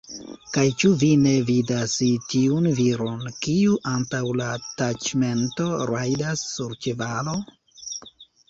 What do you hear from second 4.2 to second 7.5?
la taĉmento rajdas sur ĉevalo?